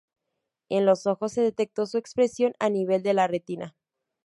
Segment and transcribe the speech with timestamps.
[0.69, 3.75] En el ojo se detectó su expresión a nivel de la retina.